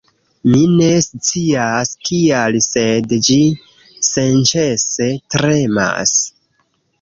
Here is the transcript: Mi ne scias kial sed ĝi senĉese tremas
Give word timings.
Mi 0.51 0.59
ne 0.77 0.85
scias 1.07 1.91
kial 2.09 2.57
sed 2.69 3.13
ĝi 3.27 3.37
senĉese 4.09 5.11
tremas 5.37 6.17